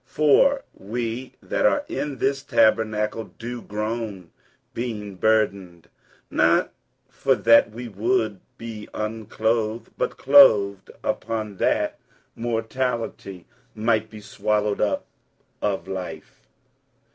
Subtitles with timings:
[0.07, 4.31] 47:005:004 For we that are in this tabernacle do groan,
[4.73, 5.89] being burdened:
[6.31, 6.73] not
[7.07, 11.99] for that we would be unclothed, but clothed upon, that
[12.35, 13.45] mortality
[13.75, 15.05] might be swallowed up
[15.61, 16.47] of life.